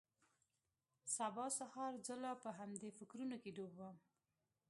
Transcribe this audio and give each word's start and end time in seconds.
سبا 1.15 1.45
سهار 1.59 1.93
زه 2.07 2.13
لا 2.23 2.33
په 2.43 2.49
همدې 2.59 2.89
فکرونو 2.97 3.35
کښې 3.43 3.51
ډوب 3.57 3.71
وم. 3.75 3.97